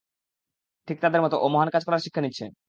[0.87, 2.45] ঠিক তাদের মতো, ও মহান কাজ করার শিক্ষা নিচ্ছে।